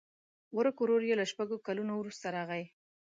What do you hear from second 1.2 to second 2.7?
له شپږو کلونو وروسته راغی.